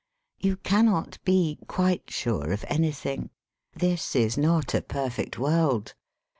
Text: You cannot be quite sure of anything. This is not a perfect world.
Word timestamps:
You 0.39 0.57
cannot 0.57 1.19
be 1.23 1.59
quite 1.67 2.09
sure 2.09 2.51
of 2.53 2.65
anything. 2.67 3.29
This 3.75 4.15
is 4.15 4.35
not 4.35 4.73
a 4.73 4.81
perfect 4.81 5.37
world. 5.37 5.93